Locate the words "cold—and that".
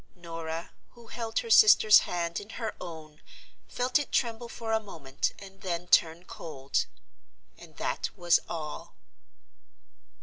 6.25-8.09